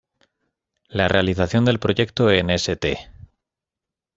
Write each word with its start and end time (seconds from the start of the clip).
La 0.89 1.07
realización 1.07 1.63
del 1.63 1.77
proyecto 1.77 2.31
en 2.31 2.49
St. 2.49 3.11